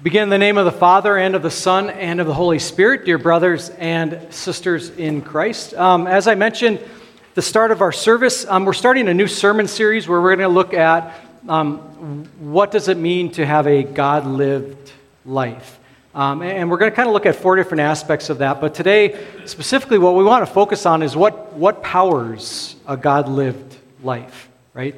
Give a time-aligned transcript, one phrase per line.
[0.00, 2.60] Begin in the name of the Father, and of the Son, and of the Holy
[2.60, 5.74] Spirit, dear brothers and sisters in Christ.
[5.74, 6.78] Um, as I mentioned,
[7.34, 10.48] the start of our service, um, we're starting a new sermon series where we're going
[10.48, 11.78] to look at um,
[12.38, 14.92] what does it mean to have a God-lived
[15.26, 15.80] life.
[16.14, 18.60] Um, and we're going to kind of look at four different aspects of that.
[18.60, 23.76] But today, specifically, what we want to focus on is what, what powers a God-lived
[24.04, 24.94] life, right?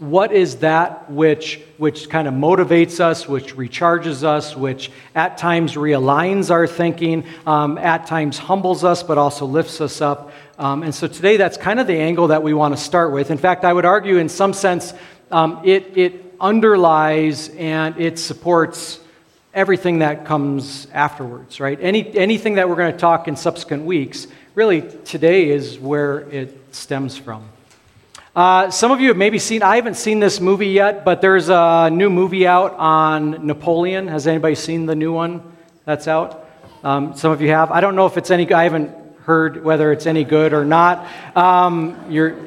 [0.00, 5.74] What is that which, which kind of motivates us, which recharges us, which at times
[5.74, 10.32] realigns our thinking, um, at times humbles us, but also lifts us up.
[10.58, 13.30] Um, and so today, that's kind of the angle that we want to start with.
[13.30, 14.94] In fact, I would argue, in some sense,
[15.30, 19.00] um, it, it underlies and it supports
[19.52, 21.78] everything that comes afterwards, right?
[21.78, 26.74] Any, anything that we're going to talk in subsequent weeks, really, today is where it
[26.74, 27.46] stems from.
[28.34, 31.48] Uh, some of you have maybe seen, I haven't seen this movie yet, but there's
[31.48, 34.06] a new movie out on Napoleon.
[34.06, 35.42] Has anybody seen the new one
[35.84, 36.48] that's out?
[36.84, 37.72] Um, some of you have.
[37.72, 41.08] I don't know if it's any, I haven't heard whether it's any good or not.
[41.36, 41.98] Um,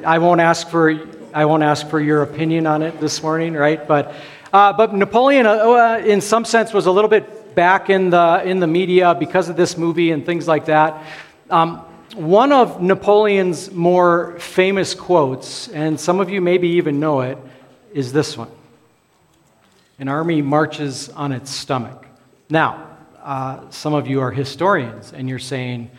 [0.06, 0.98] I won't ask for,
[1.34, 3.86] I won't ask for your opinion on it this morning, right?
[3.86, 4.14] But,
[4.54, 8.42] uh, but Napoleon, uh, uh, in some sense, was a little bit back in the,
[8.42, 11.04] in the media because of this movie and things like that.
[11.50, 17.38] Um, one of Napoleon's more famous quotes, and some of you maybe even know it,
[17.92, 18.50] is this one
[19.98, 22.06] An army marches on its stomach.
[22.50, 25.90] Now, uh, some of you are historians, and you're saying,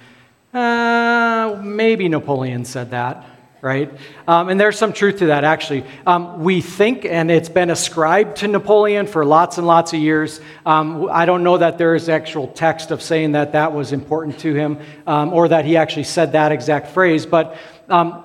[0.54, 3.26] uh, maybe Napoleon said that
[3.66, 3.92] right?
[4.28, 5.86] Um, and there's some truth to that, actually.
[6.06, 10.40] Um, we think, and it's been ascribed to Napoleon for lots and lots of years.
[10.68, 14.38] Um, I don't know that there is actual text of saying that that was important
[14.42, 14.78] to him
[15.08, 17.58] um, or that he actually said that exact phrase, but
[17.90, 18.24] um,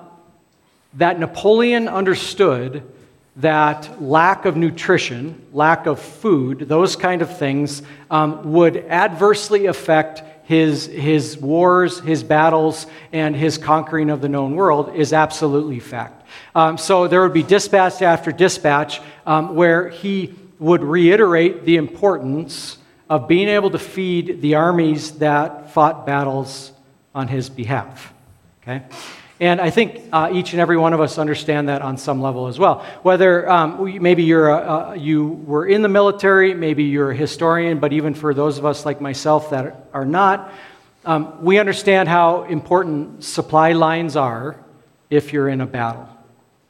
[0.93, 2.83] that Napoleon understood
[3.37, 7.81] that lack of nutrition, lack of food, those kind of things
[8.11, 14.53] um, would adversely affect his, his wars, his battles, and his conquering of the known
[14.53, 16.27] world is absolutely fact.
[16.53, 22.77] Um, so there would be dispatch after dispatch um, where he would reiterate the importance
[23.09, 26.73] of being able to feed the armies that fought battles
[27.15, 28.13] on his behalf.
[28.61, 28.83] Okay?
[29.41, 32.45] And I think uh, each and every one of us understand that on some level
[32.45, 32.85] as well.
[33.01, 37.91] Whether um, maybe you're a, you were in the military, maybe you're a historian, but
[37.91, 40.53] even for those of us like myself that are not,
[41.05, 44.63] um, we understand how important supply lines are
[45.09, 46.07] if you're in a battle,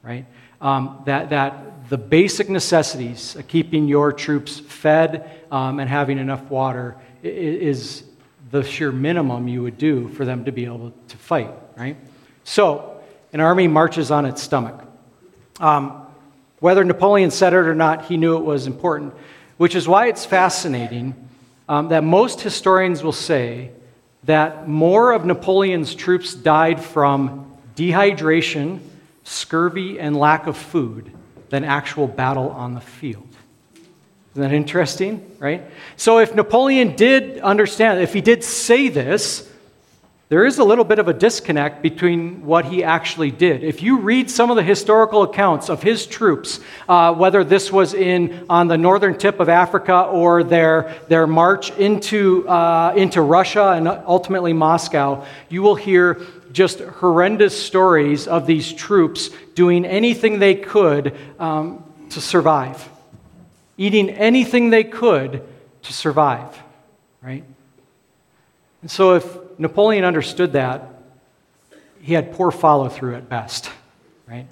[0.02, 0.24] right?
[0.58, 6.42] Um, that, that the basic necessities of keeping your troops fed um, and having enough
[6.44, 8.04] water is
[8.50, 11.98] the sheer minimum you would do for them to be able to fight, right?
[12.44, 13.00] So,
[13.32, 14.82] an army marches on its stomach.
[15.60, 16.06] Um,
[16.60, 19.14] whether Napoleon said it or not, he knew it was important,
[19.56, 21.14] which is why it's fascinating
[21.68, 23.70] um, that most historians will say
[24.24, 28.80] that more of Napoleon's troops died from dehydration,
[29.24, 31.12] scurvy, and lack of food
[31.48, 33.28] than actual battle on the field.
[34.32, 35.62] Isn't that interesting, right?
[35.96, 39.48] So, if Napoleon did understand, if he did say this,
[40.32, 43.62] there is a little bit of a disconnect between what he actually did.
[43.62, 47.92] If you read some of the historical accounts of his troops, uh, whether this was
[47.92, 53.72] in on the northern tip of Africa or their, their march into, uh, into Russia
[53.72, 60.54] and ultimately Moscow, you will hear just horrendous stories of these troops doing anything they
[60.54, 62.88] could um, to survive,
[63.76, 65.46] eating anything they could
[65.82, 66.58] to survive,
[67.20, 67.44] right?
[68.80, 70.88] And so if Napoleon understood that.
[72.00, 73.70] He had poor follow through at best,
[74.26, 74.46] right?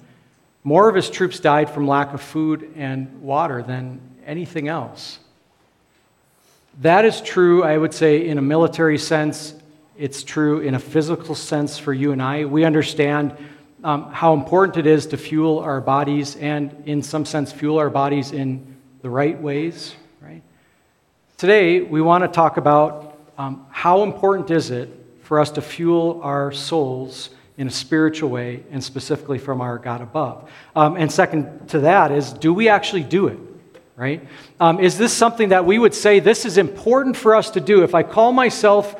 [0.63, 5.19] More of his troops died from lack of food and water than anything else.
[6.79, 9.53] That is true, I would say, in a military sense.
[9.97, 12.45] It's true in a physical sense for you and I.
[12.45, 13.35] We understand
[13.83, 17.89] um, how important it is to fuel our bodies and, in some sense, fuel our
[17.89, 20.41] bodies in the right ways, right?
[21.37, 25.00] Today, we want to talk about um, how important is it
[25.31, 30.01] for us to fuel our souls in a spiritual way and specifically from our God
[30.01, 30.51] above?
[30.75, 33.39] Um, and second to that is, do we actually do it?
[33.95, 34.27] Right?
[34.59, 37.81] Um, is this something that we would say this is important for us to do?
[37.81, 38.93] If I call myself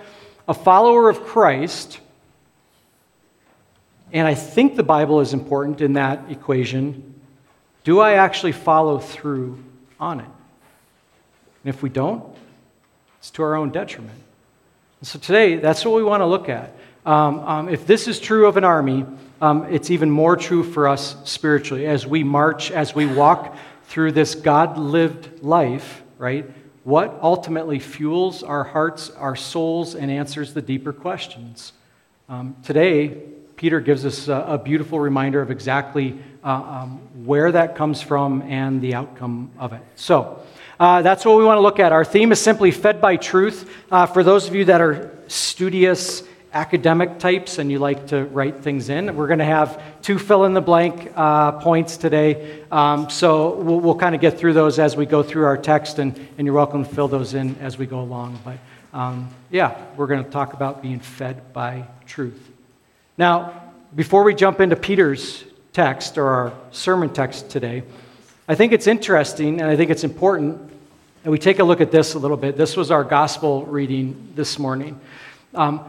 [0.47, 1.99] a follower of Christ,
[4.13, 7.19] and I think the Bible is important in that equation,
[7.83, 9.61] do I actually follow through
[9.99, 10.29] on it?
[11.65, 12.23] And if we don't,
[13.19, 14.17] it's to our own detriment.
[15.01, 16.73] And so today, that's what we want to look at.
[17.05, 19.05] Um, um, if this is true of an army,
[19.41, 21.85] um, it's even more true for us spiritually.
[21.85, 26.49] As we march, as we walk through this God lived life, right?
[26.83, 31.73] what ultimately fuels our hearts, our souls, and answers the deeper questions.
[32.27, 33.21] Um, today,
[33.55, 38.41] Peter gives us a, a, beautiful reminder of exactly uh, um, where that comes from
[38.43, 39.81] and the outcome of it.
[39.95, 40.41] So,
[40.81, 41.91] uh, that's what we want to look at.
[41.91, 43.71] Our theme is simply fed by truth.
[43.91, 46.23] Uh, for those of you that are studious,
[46.53, 49.15] academic types and you like to write things in.
[49.15, 52.63] We're going to have two fill in the blank uh, points today.
[52.71, 55.99] Um, so we'll, we'll kind of get through those as we go through our text,
[55.99, 58.39] and, and you're welcome to fill those in as we go along.
[58.43, 58.57] But
[58.91, 62.49] um, yeah, we're going to talk about being fed by truth.
[63.19, 65.43] Now, before we jump into Peter's
[65.73, 67.83] text or our sermon text today,
[68.51, 70.59] I think it's interesting and I think it's important
[71.23, 72.57] that we take a look at this a little bit.
[72.57, 74.99] This was our gospel reading this morning.
[75.55, 75.85] Um,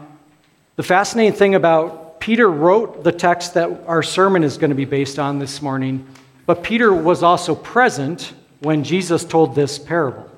[0.77, 4.85] the fascinating thing about Peter wrote the text that our sermon is going to be
[4.85, 6.07] based on this morning,
[6.45, 8.31] but Peter was also present
[8.61, 10.31] when Jesus told this parable.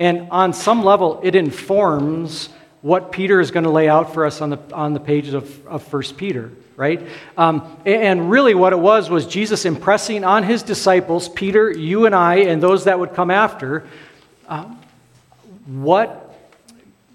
[0.00, 2.48] And on some level, it informs
[2.82, 5.66] what Peter is going to lay out for us on the, on the pages of,
[5.66, 7.06] of 1 Peter, right?
[7.36, 12.14] Um, and really, what it was was Jesus impressing on his disciples, Peter, you and
[12.14, 13.86] I, and those that would come after,
[14.48, 14.64] uh,
[15.66, 16.34] what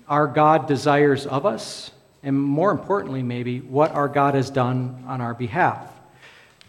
[0.07, 1.91] our God desires of us
[2.25, 5.94] and more importantly, maybe, what our God has done on our behalf.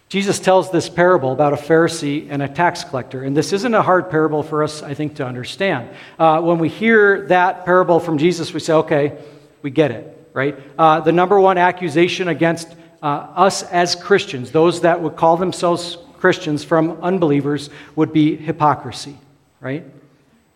[0.08, 3.24] Jesus tells this parable about a Pharisee and a tax collector.
[3.24, 5.90] And this isn't a hard parable for us, I think, to understand.
[6.16, 9.18] Uh, when we hear that parable from Jesus, we say, okay,
[9.62, 10.56] we get it, right?
[10.78, 12.68] Uh, the number one accusation against
[13.02, 19.18] uh, us as Christians, those that would call themselves Christians from unbelievers, would be hypocrisy,
[19.60, 19.84] right?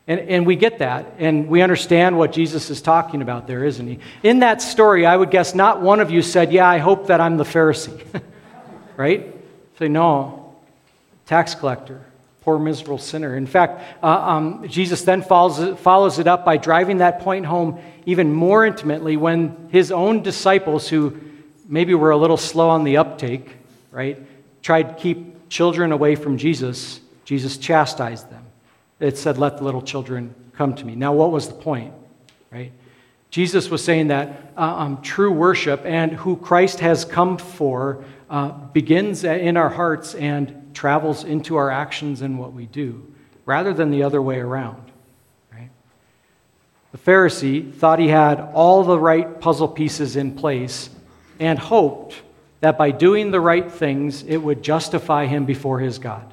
[0.07, 3.87] And, and we get that, and we understand what Jesus is talking about there, isn't
[3.87, 3.99] he?
[4.23, 7.21] In that story, I would guess not one of you said, Yeah, I hope that
[7.21, 8.01] I'm the Pharisee.
[8.97, 9.40] right?
[9.81, 10.55] Say, No,
[11.27, 12.01] tax collector,
[12.43, 13.37] poor, miserable sinner.
[13.37, 17.81] In fact, uh, um, Jesus then follows, follows it up by driving that point home
[18.07, 21.19] even more intimately when his own disciples, who
[21.67, 23.57] maybe were a little slow on the uptake,
[23.91, 24.19] right,
[24.63, 28.41] tried to keep children away from Jesus, Jesus chastised them
[29.01, 30.95] it said, Let the little children come to me.
[30.95, 31.93] Now, what was the point?
[32.53, 32.73] Right?
[33.31, 38.51] Jesus was saying that uh, um, true worship and who Christ has come for uh,
[38.51, 43.13] begins in our hearts and travels into our actions and what we do,
[43.45, 44.91] rather than the other way around.
[45.53, 45.69] Right?
[46.93, 50.91] The Pharisee thought he had all the right puzzle pieces in place
[51.41, 52.23] and hoped
[52.61, 56.33] that by doing the right things, it would justify him before his God.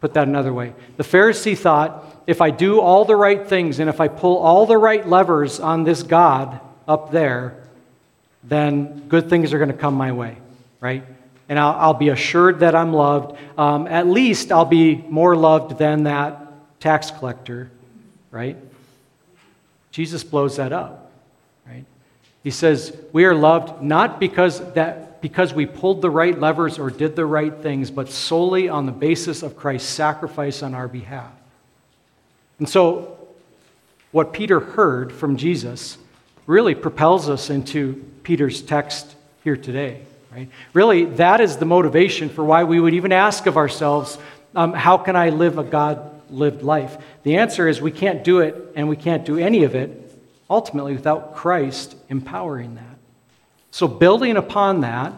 [0.00, 0.72] Put that another way.
[0.96, 4.66] The Pharisee thought if I do all the right things and if I pull all
[4.66, 7.62] the right levers on this God up there,
[8.42, 10.38] then good things are going to come my way,
[10.80, 11.04] right?
[11.50, 13.36] And I'll, I'll be assured that I'm loved.
[13.58, 17.70] Um, at least I'll be more loved than that tax collector,
[18.30, 18.56] right?
[19.90, 21.10] Jesus blows that up,
[21.66, 21.84] right?
[22.44, 26.88] He says, We are loved not because that because we pulled the right levers or
[26.88, 31.32] did the right things, but solely on the basis of Christ's sacrifice on our behalf.
[32.58, 33.18] And so,
[34.12, 35.98] what Peter heard from Jesus
[36.46, 40.02] really propels us into Peter's text here today.
[40.32, 40.48] Right?
[40.72, 44.16] Really, that is the motivation for why we would even ask of ourselves,
[44.54, 46.96] um, How can I live a God lived life?
[47.24, 49.96] The answer is we can't do it, and we can't do any of it
[50.48, 52.84] ultimately without Christ empowering that.
[53.70, 55.12] So, building upon that,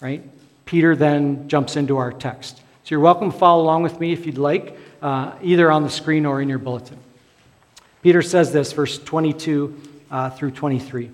[0.00, 0.22] right,
[0.64, 2.58] Peter then jumps into our text.
[2.84, 5.90] So, you're welcome to follow along with me if you'd like, uh, either on the
[5.90, 6.98] screen or in your bulletin.
[8.02, 9.78] Peter says this, verse 22
[10.10, 11.10] uh, through 23.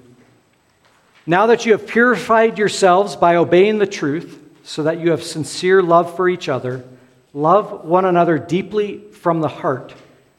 [1.27, 5.83] Now that you have purified yourselves by obeying the truth, so that you have sincere
[5.83, 6.85] love for each other,
[7.33, 9.95] love one another deeply from the heart,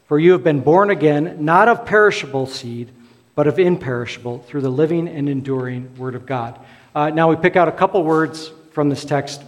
[0.08, 2.92] for you have been born again, not of perishable seed
[3.38, 6.60] but of imperishable through the living and enduring Word of God.
[6.96, 9.44] Uh, now we pick out a couple words from this text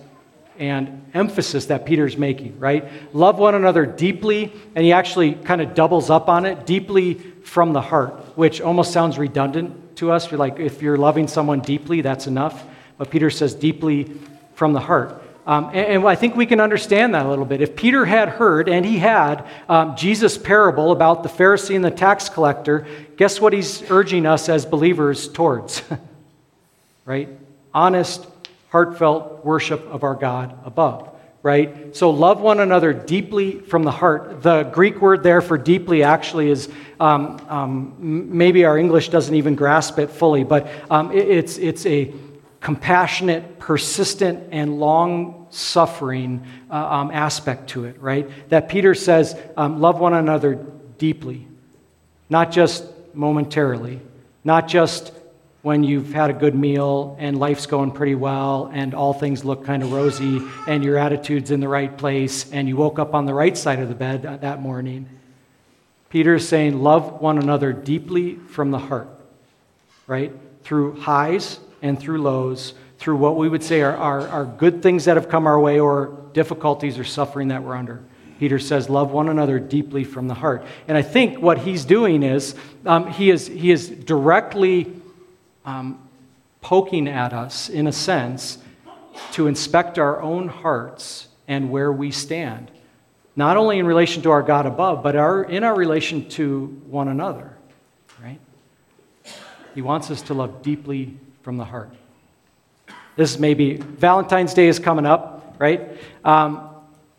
[0.60, 2.88] and emphasis that Peter's making, right?
[3.16, 7.74] Love one another deeply, and he actually kind of doubles up on it deeply from
[7.74, 10.30] the heart, which almost sounds redundant to us.
[10.32, 12.64] You're like, if you're loving someone deeply, that's enough.
[12.98, 14.12] But Peter says deeply
[14.56, 15.22] from the heart.
[15.46, 17.62] Um, and, and, I think we can understand that a little bit.
[17.62, 21.92] If Peter had heard, and he had, um, Jesus' parable about the Pharisee and the
[21.92, 22.86] tax collector,
[23.18, 25.82] guess what he's urging us as believers towards?
[27.06, 27.30] right?
[27.74, 28.28] Honest,
[28.70, 31.10] heartfelt worship of our God above.
[31.42, 31.96] Right?
[31.96, 34.42] So love one another deeply from the heart.
[34.42, 36.70] The Greek word there for deeply actually is
[37.00, 37.96] um, um
[38.38, 42.14] maybe our English doesn't even grasp it fully, but um, it, it's, it's a
[42.60, 48.30] compassionate, persistent, and long suffering uh, um, aspect to it, right?
[48.50, 50.56] That Peter says, um, love one another
[50.98, 51.48] deeply,
[52.30, 54.02] not just momentarily,
[54.44, 55.14] not just
[55.62, 59.66] when you've had a good meal and life's going pretty well and all things look
[59.66, 63.26] kind of rosy and your attitude's in the right place and you woke up on
[63.26, 65.08] the right side of the bed that morning.
[66.10, 69.10] Peter is saying, Love one another deeply from the heart,
[70.08, 70.32] right?
[70.64, 75.06] Through highs and through lows, through what we would say are, are, are good things
[75.06, 78.02] that have come our way or difficulties or suffering that we're under.
[78.40, 80.66] Peter says, Love one another deeply from the heart.
[80.88, 84.99] And I think what he's doing is um, he, is he is directly
[85.66, 86.08] um,
[86.62, 88.58] poking at us, in a sense,
[89.32, 92.72] to inspect our own hearts and where we stand
[93.40, 97.08] not only in relation to our God above, but our, in our relation to one
[97.08, 97.56] another,
[98.22, 98.38] right?
[99.74, 101.90] He wants us to love deeply from the heart.
[103.16, 105.98] This maybe Valentine's Day is coming up, right?
[106.26, 106.70] Um,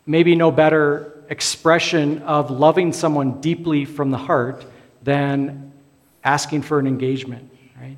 [0.05, 4.63] maybe no better expression of loving someone deeply from the heart
[5.01, 5.71] than
[6.23, 7.97] asking for an engagement, right?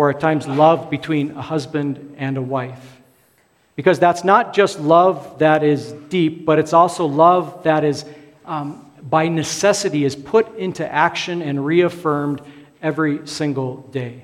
[0.00, 3.02] Or at times, love between a husband and a wife
[3.76, 8.06] because that's not just love that is deep, but it's also love that is,
[8.46, 12.40] um, by necessity, is put into action and reaffirmed
[12.80, 14.22] every single day.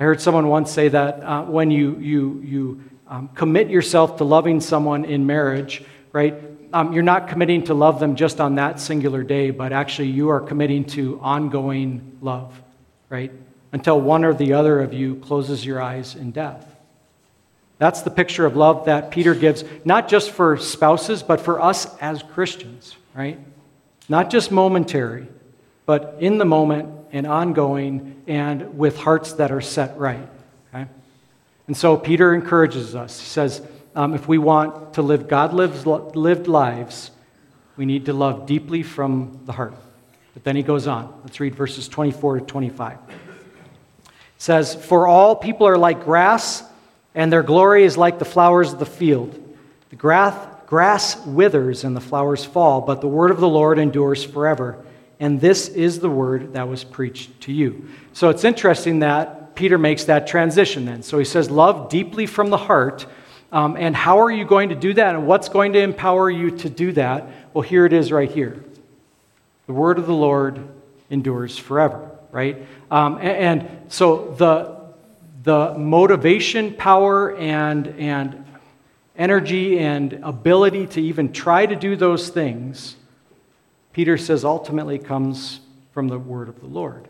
[0.00, 4.24] I heard someone once say that uh, when you, you, you um, commit yourself to
[4.24, 6.36] loving someone in marriage, right,
[6.72, 10.30] um, you're not committing to love them just on that singular day, but actually you
[10.30, 12.58] are committing to ongoing love,
[13.10, 13.30] right,
[13.74, 16.64] until one or the other of you closes your eyes in death.
[17.78, 21.92] That's the picture of love that Peter gives, not just for spouses, but for us
[21.98, 23.36] as Christians, right?
[24.08, 25.26] Not just momentary,
[25.86, 30.28] but in the moment and ongoing and with hearts that are set right,
[30.72, 30.88] okay?
[31.66, 33.18] And so Peter encourages us.
[33.18, 33.60] He says,
[33.96, 37.10] um, if we want to live God lives, lived lives,
[37.76, 39.74] we need to love deeply from the heart.
[40.32, 41.12] But then he goes on.
[41.24, 42.98] Let's read verses 24 to 25.
[44.44, 46.62] Says, For all people are like grass
[47.14, 49.40] and their glory is like the flowers of the field.
[49.88, 54.84] The grass withers and the flowers fall, but the word of the Lord endures forever.
[55.18, 57.88] And this is the word that was preached to you.
[58.12, 61.02] So it's interesting that Peter makes that transition then.
[61.02, 63.06] So he says, Love deeply from the heart.
[63.50, 65.14] Um, and how are you going to do that?
[65.14, 67.26] And what's going to empower you to do that?
[67.54, 68.62] Well, here it is right here.
[69.68, 70.68] The word of the Lord
[71.08, 72.66] endures forever, right?
[72.90, 74.76] Um, and, and so the,
[75.44, 78.44] the motivation, power, and, and
[79.16, 82.96] energy and ability to even try to do those things,
[83.92, 85.60] Peter says ultimately comes
[85.92, 87.06] from the word of the Lord.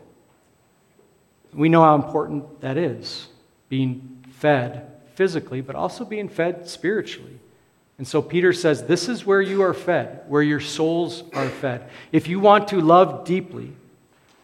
[1.51, 3.27] We know how important that is,
[3.67, 7.39] being fed physically, but also being fed spiritually.
[7.97, 11.89] And so Peter says, This is where you are fed, where your souls are fed.
[12.11, 13.73] If you want to love deeply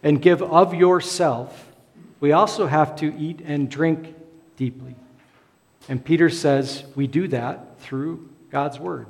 [0.02, 1.72] and give of yourself,
[2.20, 4.14] we also have to eat and drink
[4.56, 4.94] deeply.
[5.88, 9.08] And Peter says we do that through God's Word.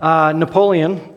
[0.00, 1.14] Uh, Napoleon,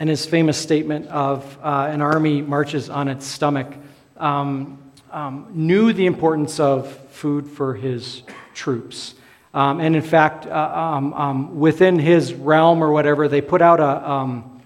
[0.00, 3.74] in his famous statement of uh, an army marches on its stomach,
[4.16, 4.78] um,
[5.10, 8.22] um, knew the importance of food for his
[8.54, 9.14] troops.
[9.52, 13.80] Um, and in fact, uh, um, um, within his realm or whatever, they put out
[13.80, 14.62] a, um,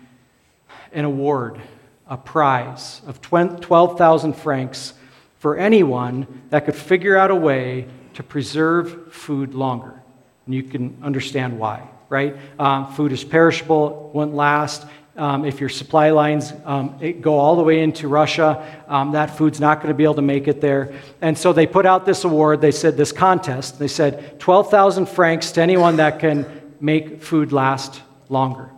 [0.92, 1.60] an award
[2.06, 4.94] a prize of 12,000 francs
[5.38, 10.00] for anyone that could figure out a way to preserve food longer.
[10.46, 12.36] And you can understand why, right?
[12.58, 14.86] Um, food is perishable, won't last.
[15.16, 19.60] Um, if your supply lines um, go all the way into Russia, um, that food's
[19.60, 20.94] not going to be able to make it there.
[21.20, 22.60] And so they put out this award.
[22.60, 23.78] They said, this contest.
[23.78, 26.46] They said, 12,000 francs to anyone that can
[26.80, 28.70] make food last longer.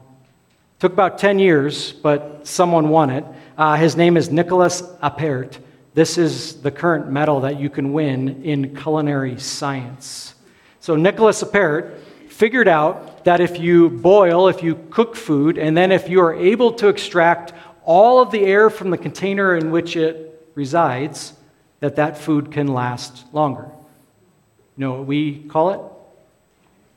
[0.84, 3.24] Took about 10 years, but someone won it.
[3.56, 5.56] Uh, his name is Nicolas Appert.
[5.94, 10.34] This is the current medal that you can win in culinary science.
[10.80, 11.96] So, Nicolas Appert
[12.28, 16.34] figured out that if you boil, if you cook food, and then if you are
[16.34, 17.54] able to extract
[17.86, 21.32] all of the air from the container in which it resides,
[21.80, 23.70] that that food can last longer.
[24.76, 25.80] You know what we call it?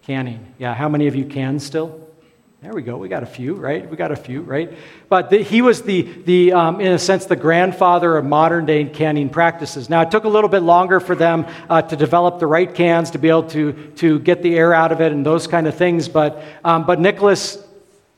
[0.05, 0.53] Canning.
[0.59, 2.06] Yeah, how many of you can still?
[2.59, 2.97] There we go.
[2.97, 3.87] We got a few, right?
[3.87, 4.75] We got a few, right?
[5.09, 8.85] But the, he was the, the um, in a sense, the grandfather of modern day
[8.85, 9.91] canning practices.
[9.91, 13.11] Now, it took a little bit longer for them uh, to develop the right cans
[13.11, 15.75] to be able to, to get the air out of it and those kind of
[15.75, 16.09] things.
[16.09, 17.63] But, um, but Nicolas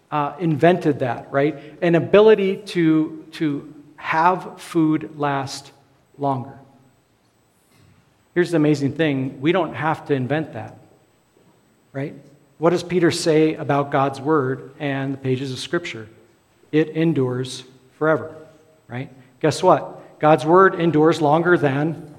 [0.10, 1.58] uh, invented that, right?
[1.82, 5.74] An ability to, to have food last
[6.18, 6.58] longer.
[8.36, 10.78] Here's the amazing thing we don't have to invent that,
[11.92, 12.16] right?
[12.60, 16.08] What does Peter say about God's word and the pages of Scripture?
[16.74, 17.64] It endures
[17.98, 18.36] forever,
[18.88, 19.10] right?
[19.40, 20.20] Guess what?
[20.20, 22.14] God's word endures longer than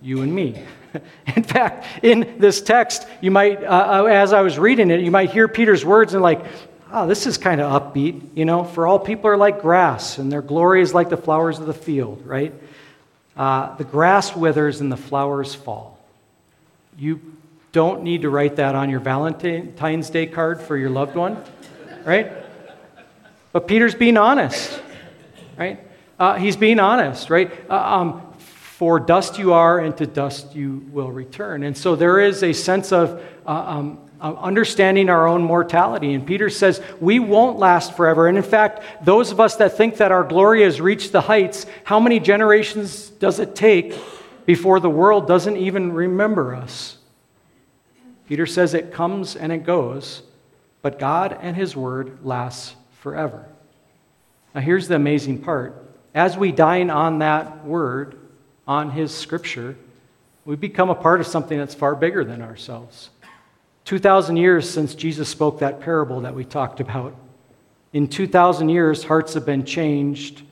[0.00, 0.62] you and me.
[1.36, 5.10] In fact, in this text, you might, uh, uh, as I was reading it, you
[5.10, 6.44] might hear Peter's words and like,
[6.92, 10.30] oh, this is kind of upbeat, you know, for all people are like grass, and
[10.30, 12.54] their glory is like the flowers of the field, right?
[13.36, 15.98] Uh, the grass withers and the flowers fall.
[16.96, 17.20] You
[17.76, 21.36] don't need to write that on your Valentine's Day card for your loved one,
[22.06, 22.32] right?
[23.52, 24.80] But Peter's being honest,
[25.58, 25.78] right?
[26.18, 27.52] Uh, he's being honest, right?
[27.68, 31.64] Uh, um, for dust you are, and to dust you will return.
[31.64, 36.14] And so there is a sense of uh, um, understanding our own mortality.
[36.14, 38.26] And Peter says, we won't last forever.
[38.26, 41.66] And in fact, those of us that think that our glory has reached the heights,
[41.84, 43.94] how many generations does it take
[44.46, 46.96] before the world doesn't even remember us?
[48.26, 50.22] Peter says it comes and it goes,
[50.82, 53.44] but God and his word lasts forever.
[54.54, 55.74] Now, here's the amazing part.
[56.14, 58.18] As we dine on that word,
[58.66, 59.76] on his scripture,
[60.44, 63.10] we become a part of something that's far bigger than ourselves.
[63.84, 67.14] 2,000 years since Jesus spoke that parable that we talked about.
[67.92, 70.42] In 2,000 years, hearts have been changed,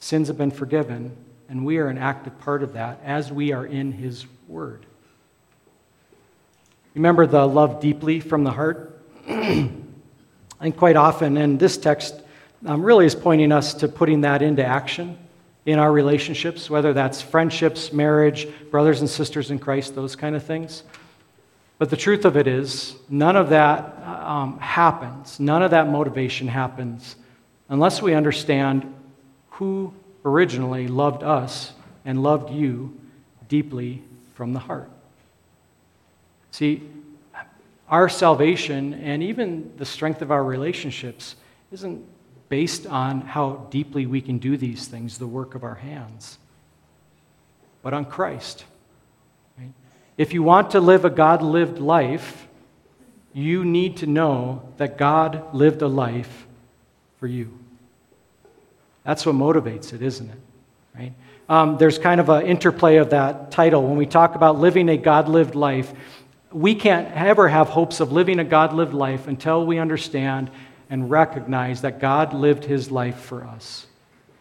[0.00, 1.14] sins have been forgiven,
[1.48, 4.85] and we are an active part of that as we are in His Word.
[6.96, 8.98] Remember the love deeply from the heart?
[9.26, 12.22] and quite often, and this text
[12.64, 15.18] um, really is pointing us to putting that into action
[15.66, 20.42] in our relationships, whether that's friendships, marriage, brothers and sisters in Christ, those kind of
[20.42, 20.84] things.
[21.76, 26.48] But the truth of it is, none of that um, happens, none of that motivation
[26.48, 27.16] happens
[27.68, 28.94] unless we understand
[29.50, 29.92] who
[30.24, 31.74] originally loved us
[32.06, 32.98] and loved you
[33.48, 34.02] deeply
[34.34, 34.90] from the heart.
[36.56, 36.80] See,
[37.86, 41.36] our salvation and even the strength of our relationships
[41.70, 42.02] isn't
[42.48, 46.38] based on how deeply we can do these things, the work of our hands,
[47.82, 48.64] but on Christ.
[50.16, 52.48] If you want to live a God lived life,
[53.34, 56.46] you need to know that God lived a life
[57.20, 57.52] for you.
[59.04, 60.38] That's what motivates it, isn't it?
[60.98, 61.12] Right?
[61.50, 63.86] Um, there's kind of an interplay of that title.
[63.86, 65.92] When we talk about living a God lived life,
[66.52, 70.50] we can't ever have hopes of living a God lived life until we understand
[70.88, 73.86] and recognize that God lived his life for us.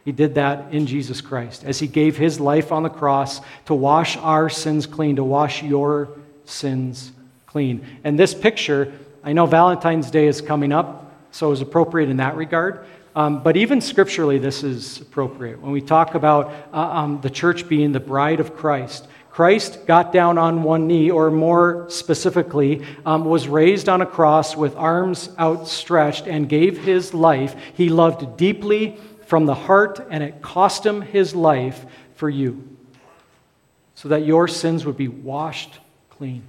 [0.03, 3.73] He did that in Jesus Christ as he gave his life on the cross to
[3.73, 6.09] wash our sins clean, to wash your
[6.45, 7.11] sins
[7.47, 7.83] clean.
[8.03, 12.35] And this picture, I know Valentine's Day is coming up, so it's appropriate in that
[12.35, 12.85] regard.
[13.15, 15.59] Um, but even scripturally, this is appropriate.
[15.59, 20.13] When we talk about uh, um, the church being the bride of Christ, Christ got
[20.13, 25.29] down on one knee, or more specifically, um, was raised on a cross with arms
[25.37, 27.53] outstretched and gave his life.
[27.73, 32.65] He loved deeply from the heart, and it cost him his life for you,
[33.93, 35.79] so that your sins would be washed
[36.11, 36.43] clean,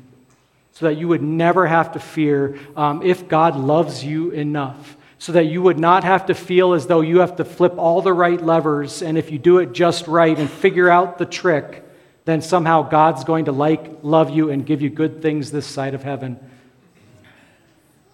[0.70, 5.32] so that you would never have to fear um, if God loves you enough, so
[5.32, 8.12] that you would not have to feel as though you have to flip all the
[8.12, 11.82] right levers, and if you do it just right and figure out the trick,
[12.26, 15.94] then somehow God's going to like, love you, and give you good things this side
[15.94, 16.38] of heaven.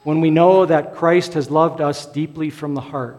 [0.05, 3.19] When we know that Christ has loved us deeply from the heart,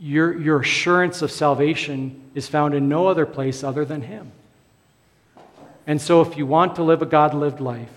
[0.00, 4.32] your, your assurance of salvation is found in no other place other than Him.
[5.86, 7.92] And so, if you want to live a God lived life,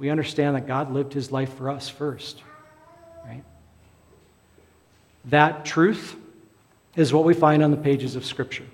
[0.00, 2.42] we understand that God lived His life for us first.
[3.24, 3.44] Right?
[5.26, 6.16] That truth
[6.96, 8.64] is what we find on the pages of Scripture.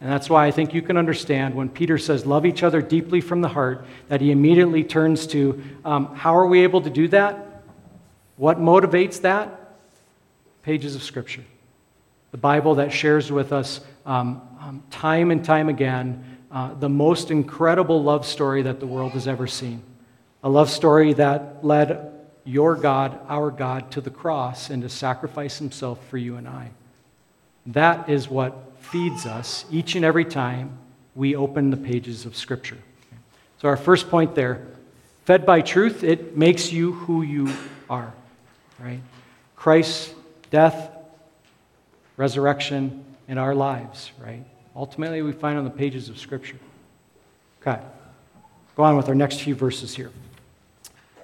[0.00, 3.20] And that's why I think you can understand when Peter says, Love each other deeply
[3.20, 7.08] from the heart, that he immediately turns to um, how are we able to do
[7.08, 7.62] that?
[8.36, 9.60] What motivates that?
[10.62, 11.44] pages of Scripture.
[12.32, 17.30] The Bible that shares with us um, um, time and time again uh, the most
[17.30, 19.82] incredible love story that the world has ever seen.
[20.42, 22.12] A love story that led
[22.44, 26.70] your God, our God, to the cross and to sacrifice himself for you and I.
[27.66, 30.78] That is what feeds us each and every time
[31.14, 32.78] we open the pages of Scripture.
[33.60, 34.66] So, our first point there
[35.24, 37.52] fed by truth, it makes you who you
[37.88, 38.12] are,
[38.78, 39.00] right?
[39.54, 40.14] Christ
[40.50, 40.90] death,
[42.16, 44.44] resurrection in our lives, right?
[44.74, 46.58] Ultimately, we find on the pages of Scripture.
[47.60, 47.80] Okay.
[48.76, 50.10] Go on with our next few verses here.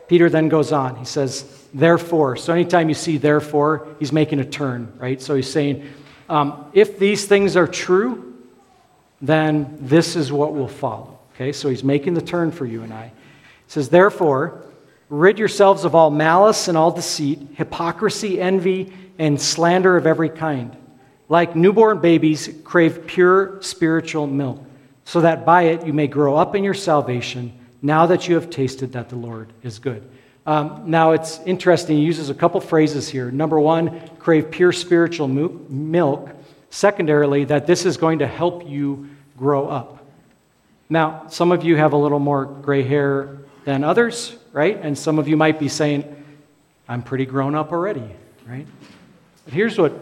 [0.08, 0.96] Peter then goes on.
[0.96, 2.36] He says, therefore.
[2.36, 5.20] So anytime you see therefore, he's making a turn, right?
[5.20, 5.88] So he's saying,
[6.28, 8.34] um, if these things are true,
[9.20, 11.18] then this is what will follow.
[11.34, 13.06] Okay, so he's making the turn for you and I.
[13.06, 13.12] He
[13.70, 14.66] says, therefore,
[15.08, 20.76] Rid yourselves of all malice and all deceit, hypocrisy, envy, and slander of every kind.
[21.28, 24.62] Like newborn babies, crave pure spiritual milk,
[25.04, 28.50] so that by it you may grow up in your salvation, now that you have
[28.50, 30.08] tasted that the Lord is good.
[30.46, 33.30] Um, now, it's interesting, he uses a couple phrases here.
[33.30, 36.30] Number one, crave pure spiritual milk.
[36.70, 40.04] Secondarily, that this is going to help you grow up.
[40.88, 44.78] Now, some of you have a little more gray hair than others, right?
[44.80, 46.04] And some of you might be saying,
[46.88, 48.08] I'm pretty grown up already,
[48.46, 48.66] right?
[49.44, 49.92] But here's what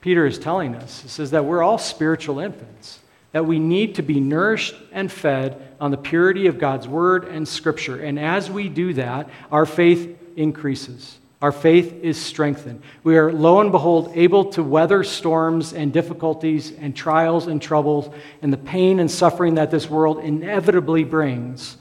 [0.00, 3.00] Peter is telling us he says that we're all spiritual infants,
[3.34, 7.48] that we need to be nourished and fed on the purity of God's word and
[7.48, 8.00] scripture.
[8.00, 11.18] And as we do that, our faith increases.
[11.42, 12.80] Our faith is strengthened.
[13.02, 18.08] We are, lo and behold, able to weather storms and difficulties and trials and troubles
[18.40, 21.76] and the pain and suffering that this world inevitably brings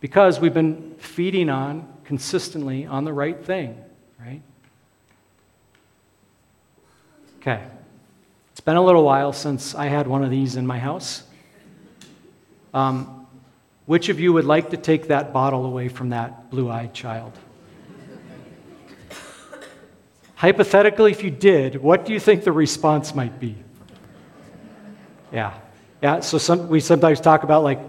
[0.00, 3.80] because we've been feeding on consistently on the right thing,
[4.18, 4.42] right?
[7.38, 7.62] Okay.
[8.70, 11.24] Been a little while since I had one of these in my house.
[12.72, 13.26] Um,
[13.86, 17.32] which of you would like to take that bottle away from that blue eyed child?
[20.36, 23.56] Hypothetically, if you did, what do you think the response might be?
[25.32, 25.52] Yeah.
[26.00, 27.80] Yeah, so some, we sometimes talk about like,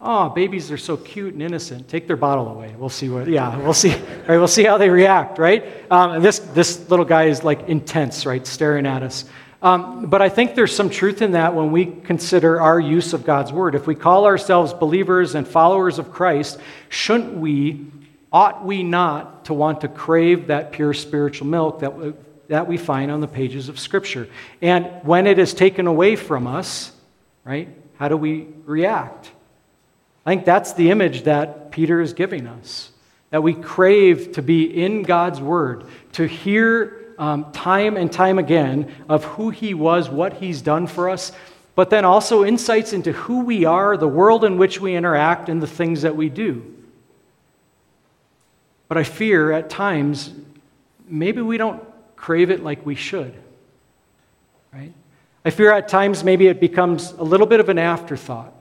[0.00, 1.86] oh, babies are so cute and innocent.
[1.86, 2.74] Take their bottle away.
[2.76, 3.90] We'll see what, yeah, we'll see,
[4.26, 4.36] right?
[4.38, 5.64] We'll see how they react, right?
[5.92, 8.44] Um, and this, this little guy is like intense, right?
[8.44, 9.26] Staring at us.
[9.64, 13.24] Um, but I think there's some truth in that when we consider our use of
[13.24, 13.74] God's word.
[13.74, 17.86] If we call ourselves believers and followers of Christ, shouldn't we
[18.30, 22.14] ought we not to want to crave that pure spiritual milk that,
[22.48, 24.28] that we find on the pages of Scripture?
[24.60, 26.92] And when it is taken away from us,
[27.42, 29.32] right, how do we react?
[30.26, 32.90] I think that's the image that Peter is giving us.
[33.30, 38.92] That we crave to be in God's Word, to hear um, time and time again
[39.08, 41.32] of who He was, what He's done for us,
[41.74, 45.62] but then also insights into who we are, the world in which we interact, and
[45.62, 46.74] the things that we do.
[48.88, 50.32] But I fear at times
[51.08, 51.82] maybe we don't
[52.16, 53.34] crave it like we should.
[54.72, 54.92] Right?
[55.44, 58.52] I fear at times maybe it becomes a little bit of an afterthought.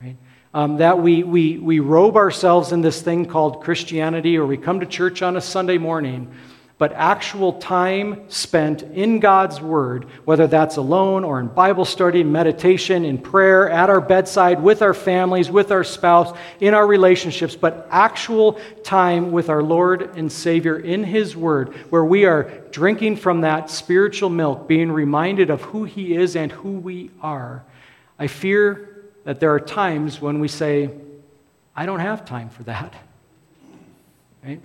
[0.00, 0.16] Right?
[0.54, 4.80] Um, that we, we, we robe ourselves in this thing called Christianity, or we come
[4.80, 6.32] to church on a Sunday morning,
[6.78, 13.04] but actual time spent in God's Word, whether that's alone or in Bible study, meditation,
[13.04, 17.88] in prayer, at our bedside, with our families, with our spouse, in our relationships, but
[17.90, 23.40] actual time with our Lord and Savior in His Word, where we are drinking from
[23.40, 27.64] that spiritual milk, being reminded of who He is and who we are.
[28.20, 30.90] I fear that there are times when we say,
[31.74, 32.94] I don't have time for that.
[34.44, 34.60] Right?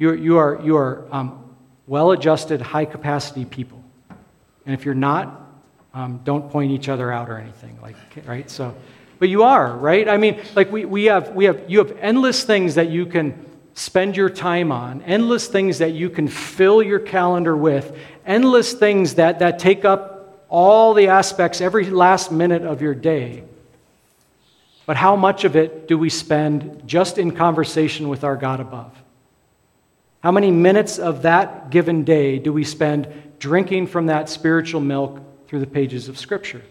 [0.00, 1.54] You, you are, you are um,
[1.86, 3.84] well adjusted, high capacity people.
[4.64, 5.46] And if you're not,
[5.92, 8.48] um, don't point each other out or anything, like, right?
[8.50, 8.74] So,
[9.18, 10.08] but you are, right?
[10.08, 13.44] I mean, like we, we have, we have, you have endless things that you can
[13.74, 19.16] spend your time on, endless things that you can fill your calendar with, endless things
[19.16, 23.44] that, that take up all the aspects, every last minute of your day.
[24.86, 28.96] But how much of it do we spend just in conversation with our God above?
[30.20, 35.20] How many minutes of that given day do we spend drinking from that spiritual milk
[35.48, 36.62] through the pages of Scripture?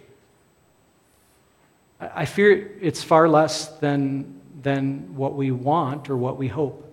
[1.99, 6.85] I fear it's far less than, than what we want or what we hope.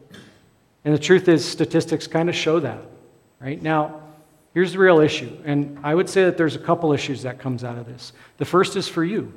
[0.85, 2.81] And the truth is, statistics kind of show that.
[3.38, 3.61] Right?
[3.61, 4.01] Now,
[4.55, 5.37] here's the real issue.
[5.45, 8.12] And I would say that there's a couple issues that comes out of this.
[8.38, 9.33] The first is for you.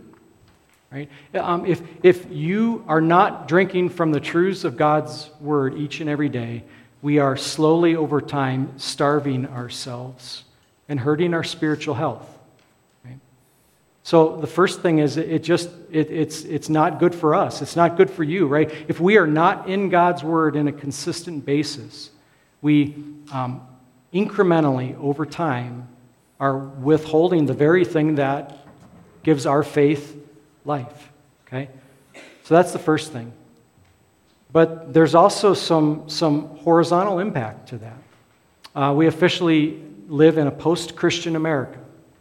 [0.91, 1.09] Right?
[1.35, 6.09] Um, if, if you are not drinking from the truths of God's word each and
[6.09, 6.63] every day,
[7.01, 10.43] we are slowly over time starving ourselves
[10.87, 12.27] and hurting our spiritual health.
[13.05, 13.19] Right?
[14.03, 17.61] So the first thing is it just it, it's it's not good for us.
[17.61, 18.71] It's not good for you, right?
[18.87, 22.11] If we are not in God's word in a consistent basis,
[22.61, 22.95] we
[23.31, 23.61] um,
[24.13, 25.87] incrementally over time
[26.39, 28.65] are withholding the very thing that
[29.23, 30.17] gives our faith
[30.65, 31.09] life.
[31.47, 31.69] Okay,
[32.43, 33.31] so that's the first thing.
[34.51, 37.97] But there's also some, some horizontal impact to that.
[38.75, 41.79] Uh, we officially live in a post Christian America,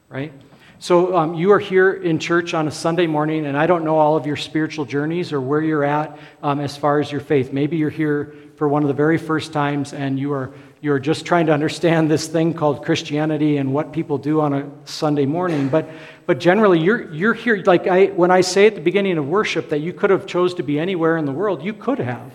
[0.08, 0.32] right?
[0.78, 3.98] So um, you are here in church on a Sunday morning, and I don't know
[3.98, 7.52] all of your spiritual journeys or where you're at um, as far as your faith.
[7.52, 11.26] Maybe you're here for one of the very first times and you are you're just
[11.26, 15.68] trying to understand this thing called Christianity and what people do on a Sunday morning.
[15.68, 15.88] But,
[16.26, 17.62] but generally, you're, you're here.
[17.64, 20.54] Like I, when I say at the beginning of worship that you could have chose
[20.54, 22.30] to be anywhere in the world, you could have.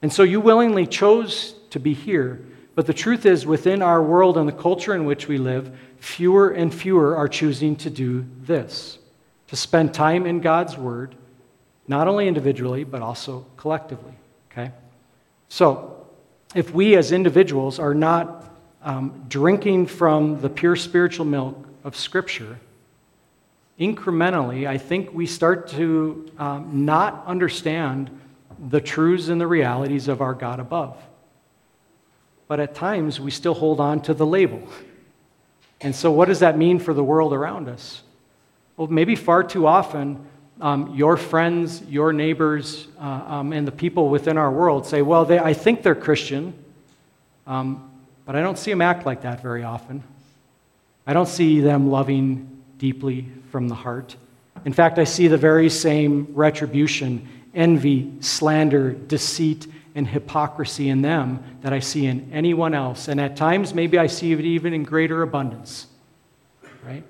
[0.00, 2.40] And so you willingly chose to be here.
[2.74, 6.50] But the truth is, within our world and the culture in which we live, fewer
[6.50, 8.98] and fewer are choosing to do this
[9.48, 11.14] to spend time in God's Word,
[11.86, 14.14] not only individually, but also collectively.
[14.50, 14.72] Okay?
[15.48, 15.95] So,
[16.54, 18.44] if we as individuals are not
[18.82, 22.58] um, drinking from the pure spiritual milk of Scripture,
[23.78, 28.10] incrementally, I think we start to um, not understand
[28.70, 30.96] the truths and the realities of our God above.
[32.48, 34.66] But at times, we still hold on to the label.
[35.80, 38.02] And so, what does that mean for the world around us?
[38.76, 40.24] Well, maybe far too often,
[40.60, 45.24] um, your friends, your neighbors, uh, um, and the people within our world say, Well,
[45.24, 46.54] they, I think they're Christian,
[47.46, 47.90] um,
[48.24, 50.02] but I don't see them act like that very often.
[51.06, 54.16] I don't see them loving deeply from the heart.
[54.64, 61.42] In fact, I see the very same retribution, envy, slander, deceit, and hypocrisy in them
[61.60, 63.08] that I see in anyone else.
[63.08, 65.86] And at times, maybe I see it even in greater abundance.
[66.84, 67.04] Right?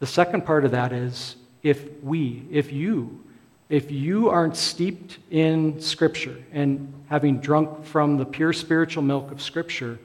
[0.00, 3.24] The second part of that is if we, if you,
[3.68, 9.42] if you aren't steeped in Scripture and having drunk from the pure spiritual milk of
[9.42, 9.98] Scripture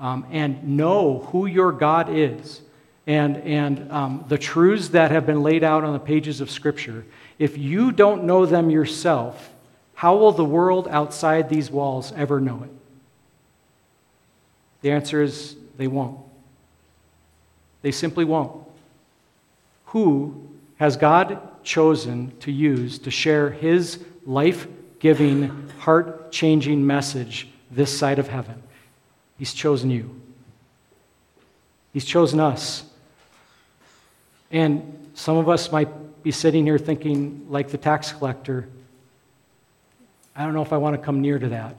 [0.00, 2.62] um, and know who your God is
[3.06, 7.04] and, and um, the truths that have been laid out on the pages of Scripture,
[7.38, 9.52] if you don't know them yourself,
[9.94, 12.70] how will the world outside these walls ever know it?
[14.82, 16.18] The answer is they won't.
[17.82, 18.65] They simply won't.
[19.86, 24.66] Who has God chosen to use to share his life
[24.98, 28.62] giving, heart changing message this side of heaven?
[29.38, 30.20] He's chosen you.
[31.92, 32.84] He's chosen us.
[34.50, 38.68] And some of us might be sitting here thinking, like the tax collector,
[40.34, 41.74] I don't know if I want to come near to that.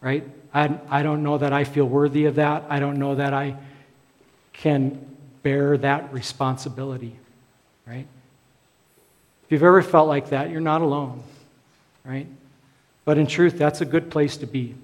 [0.00, 0.24] Right?
[0.52, 2.64] I, I don't know that I feel worthy of that.
[2.68, 3.56] I don't know that I
[4.52, 5.13] can
[5.44, 7.16] bear that responsibility.
[7.86, 8.08] Right?
[9.44, 11.22] If you've ever felt like that, you're not alone.
[12.04, 12.26] Right?
[13.04, 14.74] But in truth, that's a good place to be.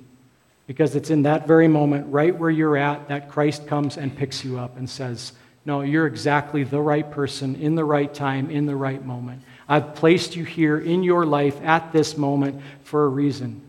[0.69, 4.45] Because it's in that very moment, right where you're at, that Christ comes and picks
[4.45, 5.33] you up and says,
[5.65, 9.43] No, you're exactly the right person in the right time, in the right moment.
[9.69, 13.63] I've placed you here in your life at this moment for a reason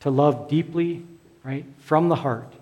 [0.00, 1.04] to love deeply,
[1.42, 2.52] right, from the heart,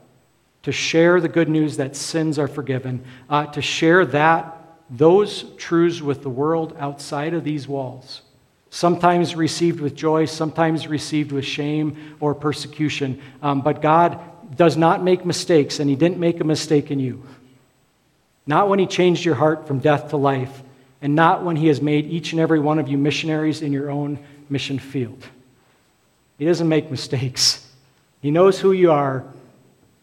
[0.67, 3.01] to share the good news that sins are forgiven,
[3.31, 8.23] uh, to share that, those truths with the world outside of these walls.
[8.71, 13.23] Sometimes received with joy, sometimes received with shame or persecution.
[13.43, 14.19] Um, but God
[14.57, 17.23] does not make mistakes, and He didn't make a mistake in you.
[18.45, 20.65] Not when He changed your heart from death to life,
[21.01, 23.89] and not when He has made each and every one of you missionaries in your
[23.89, 25.29] own mission field.
[26.39, 27.65] He doesn't make mistakes.
[28.21, 29.25] He knows who you are,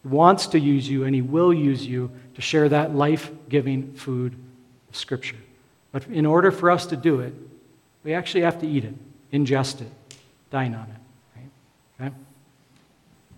[0.03, 4.35] wants to use you, and He will use you to share that life giving food
[4.89, 5.37] of Scripture.
[5.91, 7.33] But in order for us to do it,
[8.03, 8.95] we actually have to eat it,
[9.31, 9.91] ingest it,
[10.49, 11.39] dine on it.
[11.39, 12.07] Right?
[12.07, 12.15] Okay?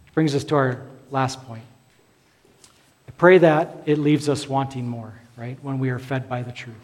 [0.06, 1.64] Which brings us to our last point.
[3.08, 6.52] I pray that it leaves us wanting more, right, when we are fed by the
[6.52, 6.76] truth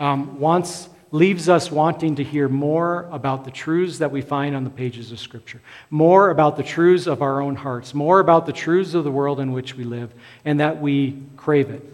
[0.00, 4.64] um, wants, leaves us wanting to hear more about the truths that we find on
[4.64, 8.52] the pages of Scripture, more about the truths of our own hearts, more about the
[8.52, 10.12] truths of the world in which we live,
[10.44, 11.84] and that we crave it.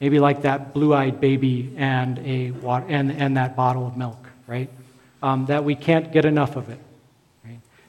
[0.00, 2.52] Maybe like that blue eyed baby and, a
[2.88, 4.70] and, and that bottle of milk, right?
[5.22, 6.78] Um, that we can't get enough of it.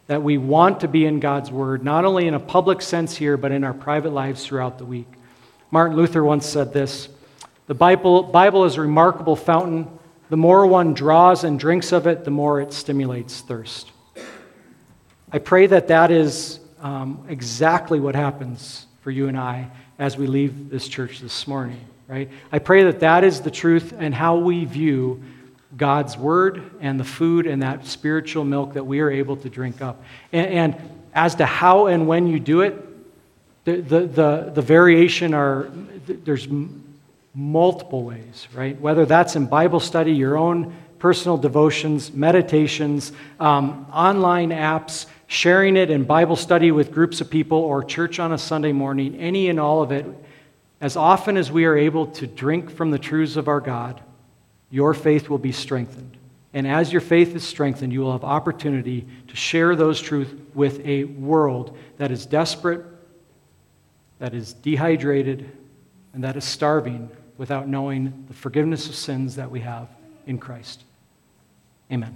[0.08, 3.38] That we want to be in God's Word, not only in a public sense here,
[3.38, 5.08] but in our private lives throughout the week.
[5.72, 7.10] Martin Luther once said this
[7.68, 9.88] the Bible, Bible is a remarkable fountain.
[10.30, 13.92] The more one draws and drinks of it, the more it stimulates thirst.
[15.32, 20.28] I pray that that is um, exactly what happens for you and I as we
[20.28, 22.30] leave this church this morning, right?
[22.52, 25.22] I pray that that is the truth and how we view
[25.78, 29.82] God's word and the food and that spiritual milk that we are able to drink
[29.82, 30.04] up.
[30.32, 32.82] And, and as to how and when you do it,
[33.66, 35.70] the, the, the, the variation are,
[36.08, 36.48] there's
[37.36, 38.80] multiple ways, right?
[38.80, 45.92] Whether that's in Bible study, your own personal devotions, meditations, um, online apps, sharing it
[45.92, 49.60] in Bible study with groups of people, or church on a Sunday morning, any and
[49.60, 50.06] all of it,
[50.80, 54.02] as often as we are able to drink from the truths of our God,
[54.72, 56.18] your faith will be strengthened.
[56.54, 60.80] And as your faith is strengthened, you will have opportunity to share those truths with
[60.86, 62.86] a world that is desperate,
[64.20, 65.52] that is dehydrated,
[66.14, 69.88] and that is starving without knowing the forgiveness of sins that we have
[70.26, 70.84] in Christ.
[71.92, 72.16] Amen.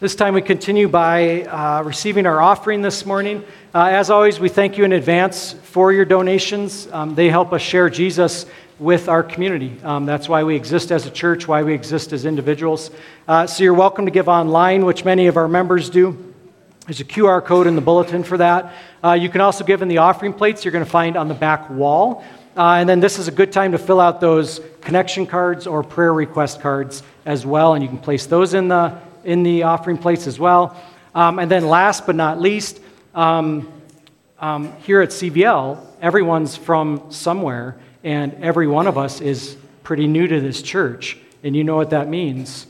[0.00, 3.44] This time we continue by uh, receiving our offering this morning.
[3.74, 6.88] Uh, as always, we thank you in advance for your donations.
[6.92, 8.44] Um, they help us share Jesus
[8.78, 9.80] with our community.
[9.82, 12.90] Um, that's why we exist as a church, why we exist as individuals.
[13.26, 16.33] Uh, so you're welcome to give online, which many of our members do.
[16.86, 18.74] There's a QR code in the bulletin for that.
[19.02, 21.34] Uh, you can also give in the offering plates you're going to find on the
[21.34, 22.22] back wall.
[22.56, 25.82] Uh, and then this is a good time to fill out those connection cards or
[25.82, 27.72] prayer request cards as well.
[27.72, 30.76] And you can place those in the in the offering plates as well.
[31.14, 32.80] Um, and then, last but not least,
[33.14, 33.72] um,
[34.38, 40.26] um, here at CVL, everyone's from somewhere, and every one of us is pretty new
[40.26, 41.16] to this church.
[41.42, 42.66] And you know what that means?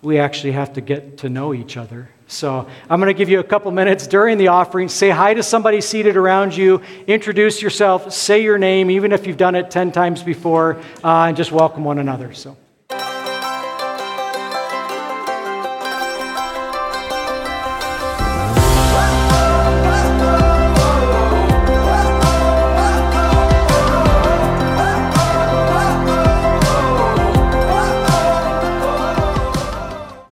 [0.00, 2.08] We actually have to get to know each other.
[2.28, 4.88] So I'm going to give you a couple minutes during the offering.
[4.88, 6.82] Say hi to somebody seated around you.
[7.06, 8.12] Introduce yourself.
[8.12, 11.84] Say your name, even if you've done it 10 times before, uh, and just welcome
[11.84, 12.34] one another.
[12.34, 12.56] So.